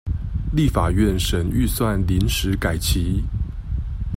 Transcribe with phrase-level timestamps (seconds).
[0.51, 3.23] 立法院審預算臨時改期